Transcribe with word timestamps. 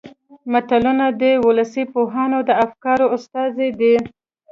متلونه 0.51 1.05
د 1.21 1.23
ولسي 1.45 1.83
پوهانو 1.93 2.39
د 2.47 2.49
افکارو 2.65 3.05
استازي 3.17 3.69
دي 3.79 3.95